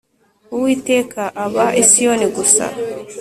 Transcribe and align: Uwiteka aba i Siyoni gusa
Uwiteka 0.55 1.21
aba 1.43 1.65
i 1.81 1.83
Siyoni 1.89 2.27
gusa 2.35 2.65